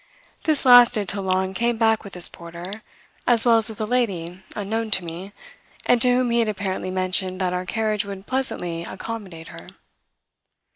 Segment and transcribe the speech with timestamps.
[0.45, 2.81] This lasted till Long came back with his porter,
[3.27, 5.31] as well as with a lady unknown to me
[5.85, 9.67] and to whom he had apparently mentioned that our carriage would pleasantly accommodate her.